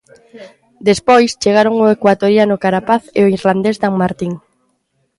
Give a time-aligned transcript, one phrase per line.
[0.89, 4.33] Despois, chegaron o ecuatoriano Carapaz e o irlandés Dan Martin.